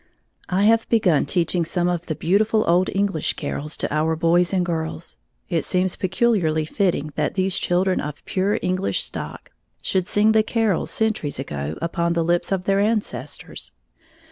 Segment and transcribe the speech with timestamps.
[0.49, 4.65] _I have begun teaching some of the beautiful old English carols to our boys and
[4.65, 5.15] girls,
[5.47, 10.89] it seems peculiarly fitting that these children of pure English stock should sing the carols
[10.89, 13.73] centuries ago upon the lips of their ancestors.